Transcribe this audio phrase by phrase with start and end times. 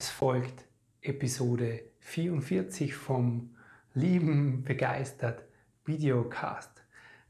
[0.00, 0.64] Es folgt
[1.02, 3.50] Episode 44 vom
[3.94, 5.42] Lieben begeistert
[5.84, 6.70] Videocast.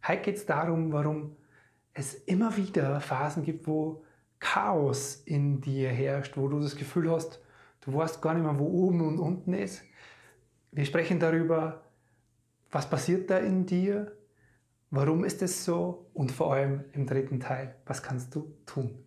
[0.07, 1.35] Heute geht es darum, warum
[1.95, 4.05] es immer wieder Phasen gibt, wo
[4.39, 7.43] Chaos in dir herrscht, wo du das Gefühl hast,
[7.81, 9.83] du weißt gar nicht mehr, wo oben und unten ist.
[10.71, 11.87] Wir sprechen darüber,
[12.71, 14.13] was passiert da in dir,
[14.91, 19.07] warum ist es so und vor allem im dritten Teil, was kannst du tun.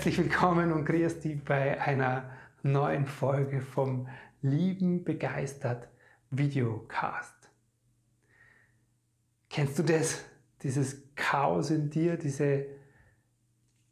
[0.00, 2.30] Herzlich willkommen und grüß dich bei einer
[2.62, 4.08] neuen Folge vom
[4.40, 5.88] Lieben begeistert
[6.30, 7.50] Videocast.
[9.50, 10.24] Kennst du das?
[10.62, 12.64] Dieses Chaos in dir, diese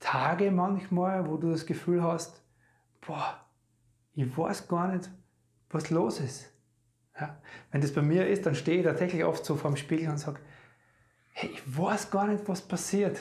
[0.01, 2.43] Tage manchmal, wo du das Gefühl hast,
[3.07, 3.45] boah,
[4.15, 5.11] ich weiß gar nicht,
[5.69, 6.51] was los ist.
[7.21, 7.39] Ja?
[7.71, 10.41] Wenn das bei mir ist, dann stehe ich tatsächlich oft so vorm Spiegel und sage,
[11.33, 13.21] hey, ich weiß gar nicht, was passiert.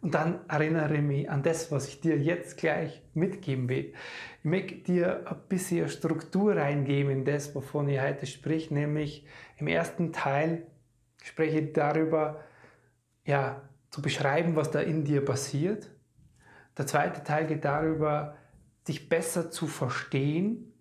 [0.00, 3.92] Und dann erinnere ich mich an das, was ich dir jetzt gleich mitgeben will.
[4.38, 9.26] Ich möchte dir ein bisschen Struktur reingeben in das, wovon ich heute spreche, nämlich
[9.56, 10.66] im ersten Teil
[11.22, 12.40] spreche ich darüber,
[13.24, 15.90] ja, zu beschreiben, was da in dir passiert.
[16.76, 18.36] Der zweite Teil geht darüber,
[18.86, 20.72] dich besser zu verstehen.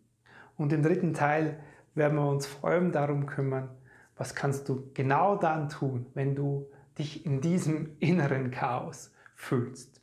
[0.56, 1.60] Und im dritten Teil
[1.96, 3.70] werden wir uns vor allem darum kümmern,
[4.16, 10.02] was kannst du genau dann tun, wenn du dich in diesem inneren Chaos fühlst.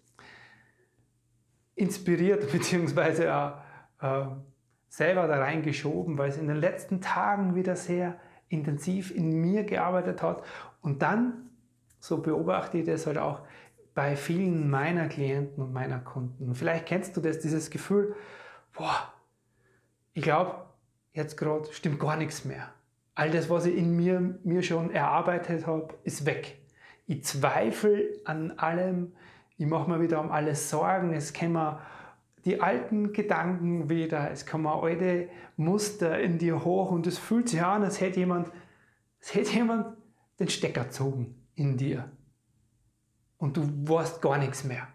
[1.74, 3.28] Inspiriert bzw.
[3.30, 3.54] auch
[4.00, 4.26] äh,
[4.88, 10.22] selber da reingeschoben, weil es in den letzten Tagen wieder sehr intensiv in mir gearbeitet
[10.22, 10.44] hat.
[10.80, 11.50] Und dann,
[11.98, 13.42] so beobachte ich das halt auch
[13.94, 16.48] bei vielen meiner Klienten und meiner Kunden.
[16.48, 18.14] Und vielleicht kennst du das, dieses Gefühl,
[18.72, 19.12] boah,
[20.12, 20.64] ich glaube,
[21.12, 22.72] jetzt gerade stimmt gar nichts mehr.
[23.16, 26.63] All das, was ich in mir, mir schon erarbeitet habe, ist weg
[27.06, 29.12] ich zweifle an allem,
[29.56, 31.76] ich mache mir wieder um alles Sorgen, es kommen
[32.44, 37.62] die alten Gedanken wieder, es kommen alte Muster in dir hoch und es fühlt sich
[37.62, 38.50] an, als hätte jemand,
[39.20, 39.96] als hätte jemand
[40.38, 42.10] den Stecker gezogen in dir.
[43.38, 44.88] Und du weißt gar nichts mehr.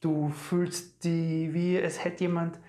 [0.00, 2.60] Du fühlst die, wie es hätte jemand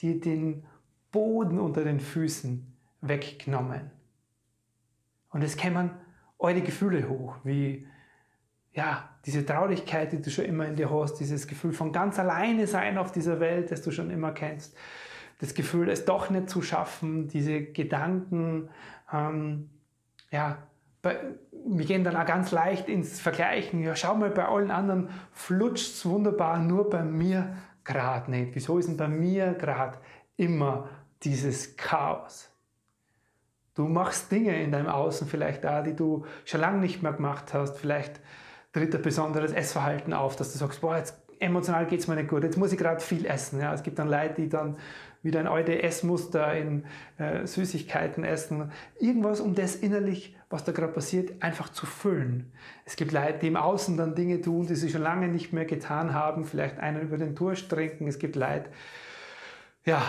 [0.00, 0.64] dir den
[1.12, 2.66] Boden unter den Füßen
[3.00, 3.90] weggenommen.
[5.30, 5.90] Und es kommen
[6.42, 7.86] eure Gefühle hoch, wie
[8.72, 12.66] ja, diese Traurigkeit, die du schon immer in dir hast, dieses Gefühl von ganz alleine
[12.66, 14.76] sein auf dieser Welt, das du schon immer kennst,
[15.38, 18.70] das Gefühl, es doch nicht zu schaffen, diese Gedanken,
[19.12, 19.70] ähm,
[20.30, 20.58] ja,
[21.02, 21.18] bei,
[21.66, 23.82] wir gehen dann auch ganz leicht ins Vergleichen.
[23.82, 28.54] Ja, schau mal, bei allen anderen flutscht es wunderbar, nur bei mir gerade nicht.
[28.54, 29.98] Wieso ist denn bei mir gerade
[30.36, 30.88] immer
[31.22, 32.51] dieses Chaos?
[33.74, 37.54] Du machst Dinge in deinem Außen vielleicht da, die du schon lange nicht mehr gemacht
[37.54, 37.78] hast.
[37.78, 38.20] Vielleicht
[38.72, 42.28] tritt ein besonderes Essverhalten auf, dass du sagst, boah, jetzt emotional geht es mir nicht
[42.28, 43.60] gut, jetzt muss ich gerade viel essen.
[43.60, 44.76] Ja, es gibt dann Leute, die dann
[45.22, 46.84] wieder ein alte Essmuster in
[47.18, 48.72] äh, Süßigkeiten essen.
[48.98, 52.52] Irgendwas, um das innerlich, was da gerade passiert, einfach zu füllen.
[52.84, 55.64] Es gibt Leute, die im Außen dann Dinge tun, die sie schon lange nicht mehr
[55.64, 58.08] getan haben, vielleicht einen über den Durst trinken.
[58.08, 58.70] Es gibt Leute,
[59.84, 60.02] ja,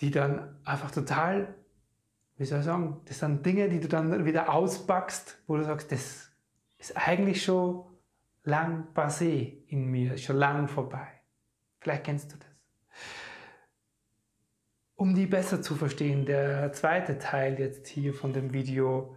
[0.00, 1.54] die dann einfach total
[2.38, 5.90] wie soll ich sagen, das sind Dinge, die du dann wieder auspackst, wo du sagst,
[5.90, 6.30] das
[6.78, 7.84] ist eigentlich schon
[8.44, 11.08] lang passé in mir, schon lang vorbei.
[11.80, 12.48] Vielleicht kennst du das.
[14.94, 19.16] Um die besser zu verstehen, der zweite Teil jetzt hier von dem Video,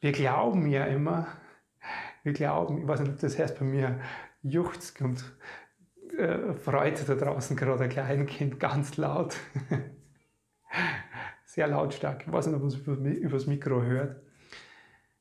[0.00, 1.28] wir glauben ja immer,
[2.24, 4.00] wir glauben, ich weiß nicht, ob das heißt bei mir,
[4.42, 5.24] juchzt und
[6.16, 9.36] äh, freut da draußen gerade ein Kleinkind ganz laut.
[11.58, 12.22] sehr lautstark.
[12.24, 14.22] Ich weiß nicht, ob man es übers Mikro hört.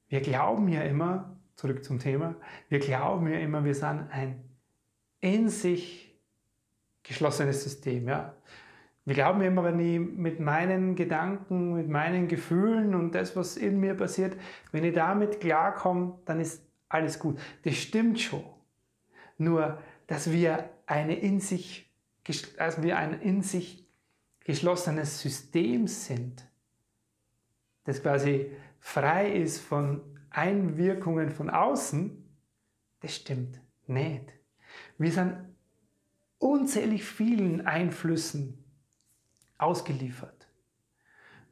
[0.07, 2.35] Wir glauben ja immer, zurück zum Thema,
[2.69, 4.43] wir glauben ja immer, wir sind ein
[5.19, 6.15] in sich
[7.01, 8.07] geschlossenes System.
[8.07, 8.35] Ja?
[9.03, 13.79] Wir glauben immer, wenn ich mit meinen Gedanken, mit meinen Gefühlen und das, was in
[13.79, 14.37] mir passiert,
[14.71, 17.39] wenn ich damit klarkomme, dann ist alles gut.
[17.63, 18.43] Das stimmt schon.
[19.39, 21.91] Nur, dass wir eine in sich,
[22.59, 23.86] dass wir ein in sich
[24.47, 26.47] geschlossenes System sind,
[27.83, 28.49] das quasi
[28.79, 32.23] frei ist von Einwirkungen von außen,
[33.01, 34.33] Das stimmt nicht.
[34.97, 35.37] Wir sind
[36.39, 38.63] unzählig vielen Einflüssen
[39.57, 40.47] ausgeliefert.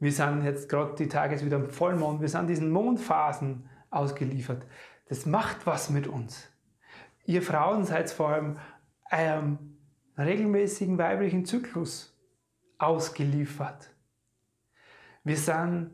[0.00, 4.66] Wir sind jetzt gerade die Tage wieder im Vollmond, wir sind diesen Mondphasen ausgeliefert.
[5.08, 6.48] Das macht was mit uns.
[7.26, 8.58] Ihr Frauen seid vor allem
[9.04, 9.76] einem
[10.18, 12.15] regelmäßigen weiblichen Zyklus
[12.78, 13.90] ausgeliefert.
[15.24, 15.90] Wir sind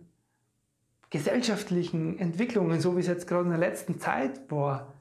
[1.11, 4.95] gesellschaftlichen Entwicklungen, so wie es jetzt gerade in der letzten Zeit war,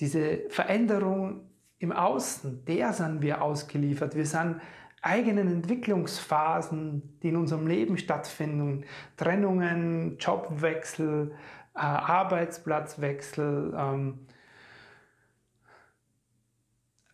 [0.00, 1.48] diese Veränderung
[1.78, 4.14] im Außen, der sind wir ausgeliefert.
[4.14, 4.60] Wir sind
[5.02, 8.84] eigenen Entwicklungsphasen, die in unserem Leben stattfinden.
[9.16, 11.32] Trennungen, Jobwechsel,
[11.74, 14.26] äh, Arbeitsplatzwechsel, ähm,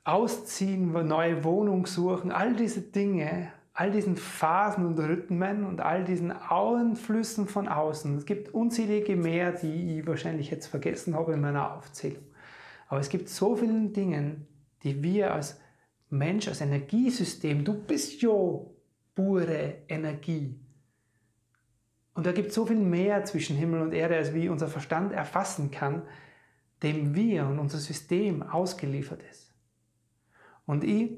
[0.05, 6.31] Ausziehen, neue Wohnung suchen, all diese Dinge, all diesen Phasen und Rhythmen und all diesen
[6.31, 8.17] Einflüssen von außen.
[8.19, 12.23] Es gibt unzählige mehr, die ich wahrscheinlich jetzt vergessen habe in meiner Aufzählung.
[12.89, 14.37] Aber es gibt so viele Dinge,
[14.83, 15.59] die wir als
[16.11, 18.31] Mensch, als Energiesystem, du bist ja
[19.15, 20.61] pure Energie.
[22.15, 25.12] Und da gibt es so viel mehr zwischen Himmel und Erde, als wie unser Verstand
[25.12, 26.03] erfassen kann,
[26.83, 29.54] dem wir und unser System ausgeliefert ist.
[30.66, 31.12] Und ich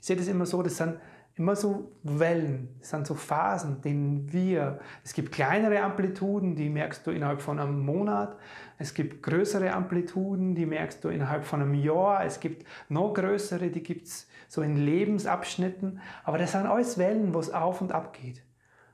[0.00, 0.98] sehe das immer so, das sind
[1.34, 7.06] immer so Wellen, das sind so Phasen, denen wir, es gibt kleinere Amplituden, die merkst
[7.06, 8.36] du innerhalb von einem Monat,
[8.78, 13.70] es gibt größere Amplituden, die merkst du innerhalb von einem Jahr, es gibt noch größere,
[13.70, 17.92] die gibt es so in Lebensabschnitten, aber das sind alles Wellen, wo es auf und
[17.92, 18.44] ab geht.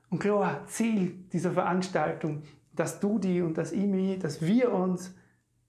[0.09, 2.43] Und klar, Ziel dieser Veranstaltung,
[2.73, 5.15] dass du die und dass ich mich, dass wir uns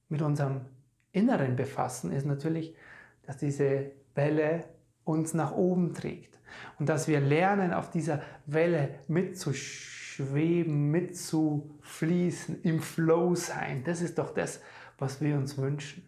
[0.07, 0.61] mit unserem
[1.11, 2.75] Inneren befassen, ist natürlich,
[3.23, 4.65] dass diese Welle
[5.05, 6.37] uns nach oben trägt
[6.77, 13.85] und dass wir lernen, auf dieser Welle mitzuschweben, mitzufließen, im Flow sein.
[13.85, 14.59] Das ist doch das,
[14.97, 16.05] was wir uns wünschen.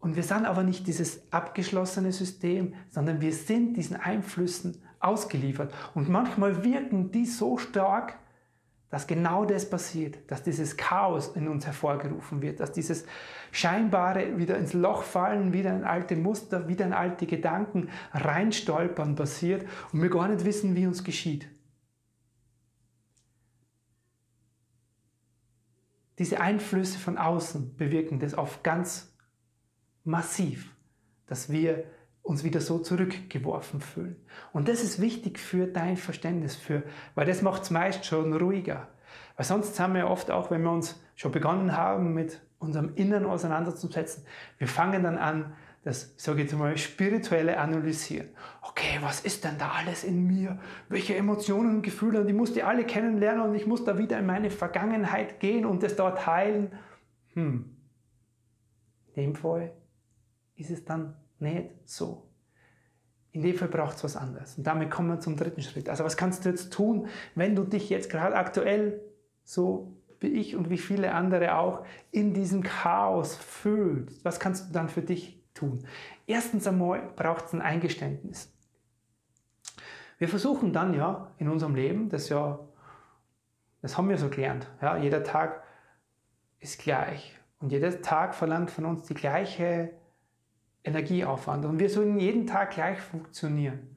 [0.00, 5.72] Und wir sind aber nicht dieses abgeschlossene System, sondern wir sind diesen Einflüssen ausgeliefert.
[5.94, 8.18] Und manchmal wirken die so stark,
[8.90, 13.04] dass genau das passiert, dass dieses Chaos in uns hervorgerufen wird, dass dieses
[13.52, 19.66] scheinbare wieder ins Loch fallen, wieder in alte Muster, wieder in alte Gedanken reinstolpern passiert
[19.92, 21.48] und wir gar nicht wissen, wie uns geschieht.
[26.18, 29.14] Diese Einflüsse von außen bewirken das oft ganz
[30.02, 30.74] massiv,
[31.26, 31.84] dass wir
[32.28, 34.16] uns wieder so zurückgeworfen fühlen.
[34.52, 36.82] Und das ist wichtig für dein Verständnis, für,
[37.14, 38.88] weil das macht es meist schon ruhiger.
[39.36, 43.24] Weil sonst haben wir oft auch, wenn wir uns schon begonnen haben, mit unserem Inneren
[43.24, 44.26] auseinanderzusetzen,
[44.58, 45.54] wir fangen dann an,
[45.84, 48.28] das, sage ich jetzt mal, spirituelle Analysieren.
[48.60, 50.58] Okay, was ist denn da alles in mir?
[50.90, 52.20] Welche Emotionen und Gefühle?
[52.20, 55.64] Und ich muss die alle kennenlernen und ich muss da wieder in meine Vergangenheit gehen
[55.64, 56.72] und das dort heilen.
[57.32, 57.74] Hm.
[59.14, 59.72] In dem Fall
[60.56, 62.28] ist es dann nicht so.
[63.32, 64.56] In dem Fall braucht es was anderes.
[64.56, 65.88] Und damit kommen wir zum dritten Schritt.
[65.88, 69.00] Also was kannst du jetzt tun, wenn du dich jetzt gerade aktuell
[69.44, 74.24] so wie ich und wie viele andere auch in diesem Chaos fühlst?
[74.24, 75.86] Was kannst du dann für dich tun?
[76.26, 78.52] Erstens einmal braucht es ein Eingeständnis.
[80.18, 82.58] Wir versuchen dann ja in unserem Leben, das ja,
[83.82, 85.62] das haben wir so gelernt, ja, jeder Tag
[86.58, 89.92] ist gleich und jeder Tag verlangt von uns die gleiche
[90.84, 91.64] Energieaufwand.
[91.64, 93.96] Und wir sollen jeden Tag gleich funktionieren.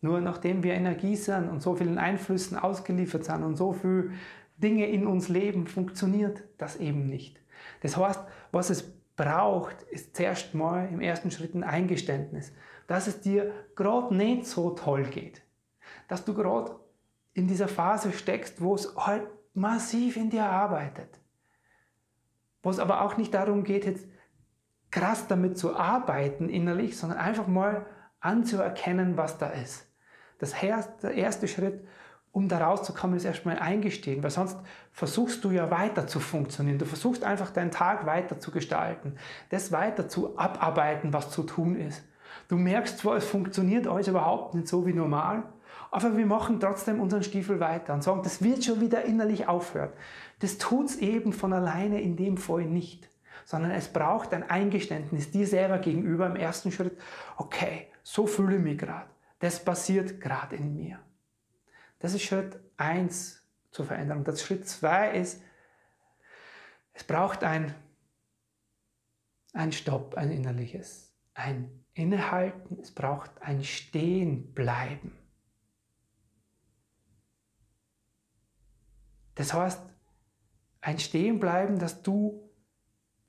[0.00, 4.10] Nur nachdem wir Energie sind und so vielen Einflüssen ausgeliefert sind und so viele
[4.58, 7.40] Dinge in uns leben, funktioniert das eben nicht.
[7.80, 8.20] Das heißt,
[8.52, 12.52] was es braucht, ist zuerst mal im ersten Schritt ein Eingeständnis,
[12.86, 15.42] dass es dir gerade nicht so toll geht.
[16.08, 16.76] Dass du gerade
[17.32, 21.18] in dieser Phase steckst, wo es halt massiv in dir arbeitet.
[22.62, 24.06] Wo es aber auch nicht darum geht, jetzt
[24.94, 27.84] krass damit zu arbeiten innerlich, sondern einfach mal
[28.20, 29.88] anzuerkennen, was da ist.
[30.38, 30.54] Das
[31.02, 31.84] der erste Schritt,
[32.30, 34.56] um da rauszukommen, ist erstmal eingestehen, weil sonst
[34.92, 36.78] versuchst du ja weiter zu funktionieren.
[36.78, 39.16] Du versuchst einfach deinen Tag weiter zu gestalten,
[39.50, 42.04] das weiter zu abarbeiten, was zu tun ist.
[42.46, 45.42] Du merkst zwar, es funktioniert alles überhaupt nicht so wie normal,
[45.90, 49.90] aber wir machen trotzdem unseren Stiefel weiter und sagen, das wird schon wieder innerlich aufhören.
[50.38, 53.08] Das tut es eben von alleine in dem Fall nicht
[53.44, 56.98] sondern es braucht ein Eingeständnis dir selber gegenüber im ersten Schritt,
[57.36, 59.08] okay, so fühle ich mich gerade,
[59.38, 60.98] das passiert gerade in mir.
[61.98, 64.24] Das ist Schritt 1 zur Veränderung.
[64.24, 65.42] Das Schritt 2 ist,
[66.92, 67.74] es braucht ein,
[69.52, 75.12] ein Stopp, ein innerliches, ein Innehalten, es braucht ein Stehenbleiben.
[79.34, 79.80] Das heißt,
[80.80, 82.43] ein Stehenbleiben, dass du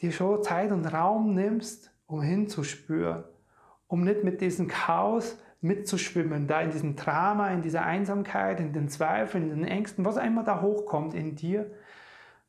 [0.02, 3.24] dir schon Zeit und Raum nimmst, um hinzuspüren,
[3.88, 8.88] um nicht mit diesem Chaos mitzuschwimmen, da in diesem Drama, in dieser Einsamkeit, in den
[8.90, 11.72] Zweifeln, in den Ängsten, was immer da hochkommt in dir,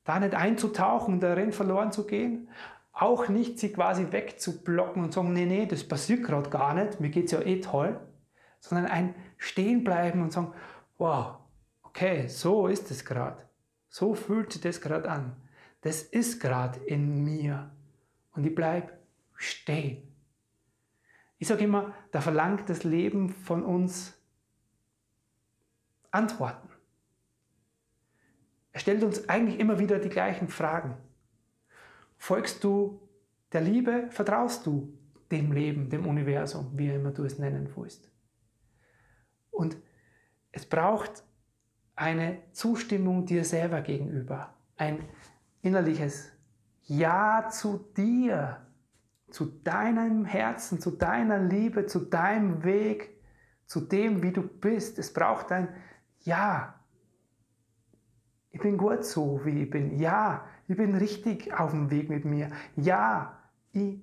[0.05, 2.49] da nicht einzutauchen darin verloren zu gehen,
[2.93, 7.11] auch nicht sie quasi wegzublocken und sagen, nee, nee, das passiert gerade gar nicht, mir
[7.11, 7.99] geht es ja eh toll,
[8.61, 10.53] sondern ein Stehenbleiben und sagen,
[10.99, 11.37] wow,
[11.83, 13.43] okay, so ist es gerade,
[13.89, 15.37] so fühlt sich das gerade an,
[15.87, 17.71] das ist gerade in mir
[18.33, 18.93] und ich bleibe
[19.37, 20.03] stehen.
[21.39, 24.21] Ich sage immer, da verlangt das Leben von uns
[26.11, 26.69] Antworten.
[28.73, 30.97] Er stellt uns eigentlich immer wieder die gleichen Fragen.
[32.19, 33.01] Folgst du
[33.53, 34.09] der Liebe?
[34.11, 34.93] Vertraust du
[35.31, 38.11] dem Leben, dem Universum, wie immer du es nennen willst?
[39.53, 39.77] Und
[40.51, 41.23] es braucht
[41.95, 45.09] eine Zustimmung dir selber gegenüber, ein
[45.67, 46.33] innerliches
[46.85, 48.65] Ja zu dir,
[49.31, 53.21] zu deinem Herzen, zu deiner Liebe, zu deinem Weg,
[53.67, 54.99] zu dem, wie du bist.
[54.99, 55.69] Es braucht ein
[56.21, 56.75] Ja.
[58.51, 59.99] Ich bin gut so, wie ich bin.
[59.99, 62.51] Ja, ich bin richtig auf dem Weg mit mir.
[62.77, 63.39] Ja,
[63.73, 64.01] ich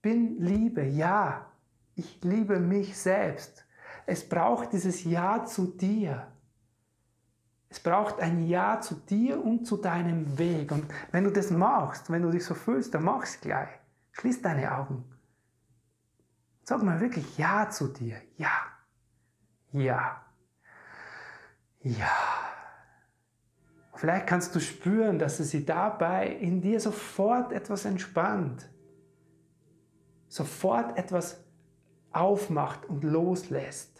[0.00, 0.84] bin Liebe.
[0.84, 1.52] Ja,
[1.94, 3.66] ich liebe mich selbst.
[4.06, 6.31] Es braucht dieses Ja zu dir.
[7.72, 10.70] Es braucht ein Ja zu dir und zu deinem Weg.
[10.72, 13.70] Und wenn du das machst, wenn du dich so fühlst, dann mach es gleich.
[14.12, 15.04] Schließ deine Augen.
[16.64, 18.16] Sag mal wirklich Ja zu dir.
[18.36, 18.52] Ja.
[19.72, 20.20] Ja.
[21.80, 22.12] Ja.
[23.94, 28.68] Vielleicht kannst du spüren, dass es sich dabei in dir sofort etwas entspannt.
[30.28, 31.42] Sofort etwas
[32.10, 33.91] aufmacht und loslässt.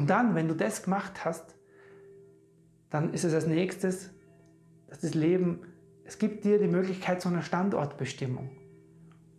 [0.00, 1.54] Und dann, wenn du das gemacht hast,
[2.88, 4.10] dann ist es als nächstes,
[4.88, 5.60] dass das Leben
[6.04, 8.48] es gibt dir die Möglichkeit zu einer Standortbestimmung.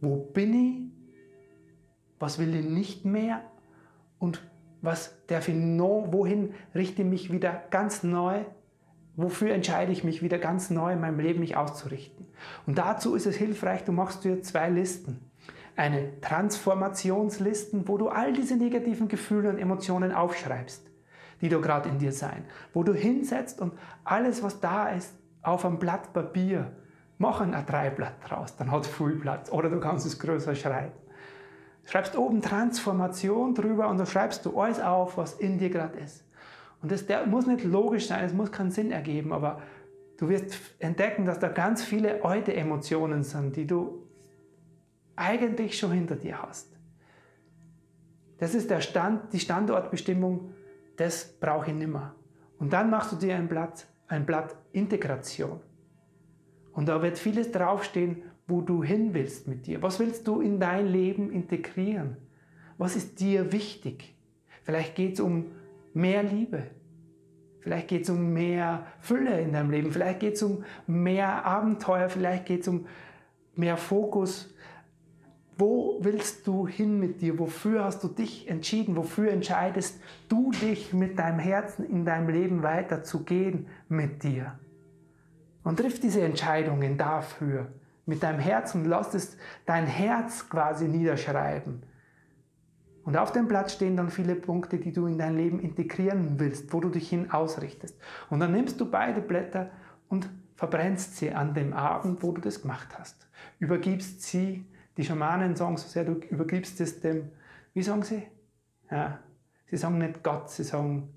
[0.01, 0.77] Wo bin ich?
[2.19, 3.41] Was will ich nicht mehr?
[4.19, 4.47] Und
[4.83, 8.45] was darf ich noch, wohin richte ich mich wieder ganz neu?
[9.15, 12.27] Wofür entscheide ich mich wieder ganz neu in meinem Leben mich auszurichten?
[12.67, 15.30] Und dazu ist es hilfreich, du machst dir zwei Listen.
[15.75, 20.85] Eine Transformationslisten, wo du all diese negativen Gefühle und Emotionen aufschreibst,
[21.39, 23.73] die du gerade in dir sein, wo du hinsetzt und
[24.03, 26.71] alles, was da ist, auf ein Blatt Papier.
[27.17, 29.51] Mach ein A3-Blatt draus, dann hat viel Platz.
[29.51, 30.93] Oder du kannst es größer schreiben.
[31.85, 36.23] Schreibst oben Transformation drüber und dann schreibst du alles auf, was in dir gerade ist.
[36.81, 39.61] Und das der muss nicht logisch sein, es muss keinen Sinn ergeben, aber
[40.17, 44.07] du wirst entdecken, dass da ganz viele alte Emotionen sind, die du
[45.21, 46.77] eigentlich schon hinter dir hast.
[48.39, 50.53] Das ist der Stand, die Standortbestimmung,
[50.97, 52.15] das brauche ich nimmer.
[52.57, 55.61] Und dann machst du dir ein Blatt ein Blatt Integration.
[56.73, 59.81] Und da wird vieles draufstehen, wo du hin willst mit dir.
[59.81, 62.17] Was willst du in dein Leben integrieren?
[62.77, 64.15] Was ist dir wichtig?
[64.63, 65.51] Vielleicht geht es um
[65.93, 66.63] mehr Liebe.
[67.61, 69.91] Vielleicht geht es um mehr Fülle in deinem Leben.
[69.91, 72.09] Vielleicht geht es um mehr Abenteuer.
[72.09, 72.85] Vielleicht geht es um
[73.55, 74.53] mehr Fokus
[75.57, 77.37] wo willst du hin mit dir?
[77.37, 78.95] Wofür hast du dich entschieden?
[78.95, 84.59] Wofür entscheidest du dich mit deinem Herzen in deinem Leben weiterzugehen mit dir?
[85.63, 87.67] Und triff diese Entscheidungen dafür
[88.05, 88.85] mit deinem Herzen.
[88.85, 91.83] Lass es dein Herz quasi niederschreiben.
[93.03, 96.71] Und auf dem Blatt stehen dann viele Punkte, die du in dein Leben integrieren willst,
[96.71, 97.97] wo du dich hin ausrichtest.
[98.29, 99.71] Und dann nimmst du beide Blätter
[100.07, 103.27] und verbrennst sie an dem Abend, wo du das gemacht hast.
[103.59, 104.65] Übergibst sie
[105.01, 107.31] die Schamanen sagen so sehr, du übergibst es dem,
[107.73, 108.21] wie sagen sie?
[108.91, 109.17] Ja,
[109.65, 111.11] sie sagen nicht Gott, sie sagen,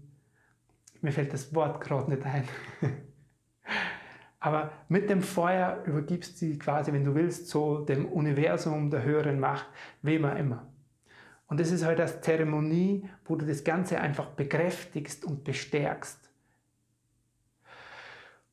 [1.03, 2.49] mir fällt das Wort gerade nicht ein.
[4.41, 9.39] Aber mit dem Feuer übergibst du quasi, wenn du willst, so dem Universum, der höheren
[9.39, 9.67] Macht,
[10.01, 10.67] wem auch immer.
[11.47, 16.31] Und das ist halt als Zeremonie, wo du das Ganze einfach bekräftigst und bestärkst.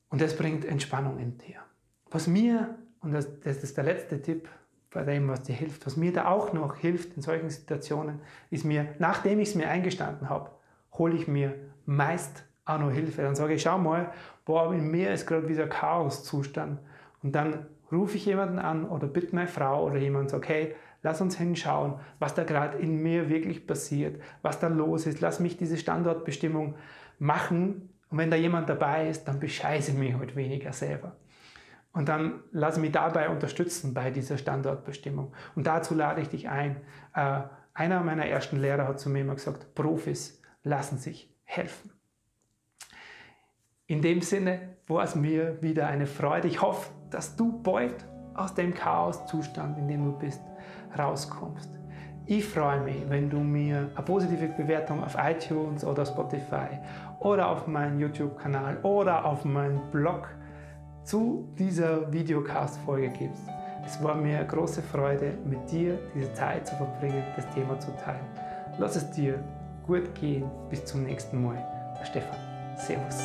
[0.09, 1.61] Und das bringt Entspannung in dir.
[2.09, 4.49] Was mir, und das, das ist der letzte Tipp,
[4.93, 5.85] bei dem, was dir hilft.
[5.85, 8.19] Was mir da auch noch hilft in solchen Situationen,
[8.49, 10.51] ist mir, nachdem ich es mir eingestanden habe,
[10.93, 11.55] hole ich mir
[11.85, 13.21] meist auch noch Hilfe.
[13.21, 14.11] Dann sage ich, schau mal,
[14.45, 16.79] boah, in mir ist gerade wieder Chaoszustand.
[17.23, 21.37] Und dann rufe ich jemanden an oder bitte meine Frau oder jemand hey, lass uns
[21.37, 25.21] hinschauen, was da gerade in mir wirklich passiert, was da los ist.
[25.21, 26.75] Lass mich diese Standortbestimmung
[27.19, 27.89] machen.
[28.09, 31.15] Und wenn da jemand dabei ist, dann bescheiße ich mich halt weniger selber.
[31.93, 35.33] Und dann lass mich dabei unterstützen bei dieser Standortbestimmung.
[35.55, 36.77] Und dazu lade ich dich ein.
[37.13, 37.41] Äh,
[37.73, 41.91] einer meiner ersten Lehrer hat zu mir immer gesagt, Profis lassen sich helfen.
[43.87, 46.47] In dem Sinne war es mir wieder eine Freude.
[46.47, 48.05] Ich hoffe, dass du bald
[48.35, 50.41] aus dem Chaoszustand, in dem du bist,
[50.97, 51.69] rauskommst.
[52.25, 56.79] Ich freue mich, wenn du mir eine positive Bewertung auf iTunes oder Spotify
[57.19, 60.29] oder auf meinem YouTube-Kanal oder auf meinem Blog
[61.11, 63.43] zu dieser Videocast-Folge gibst.
[63.85, 67.91] Es war mir eine große Freude, mit dir diese Zeit zu verbringen, das Thema zu
[67.97, 68.25] teilen.
[68.77, 69.43] Lass es dir
[69.85, 70.49] gut gehen.
[70.69, 71.61] Bis zum nächsten Mal.
[72.05, 72.37] Stefan.
[72.77, 73.19] Servus.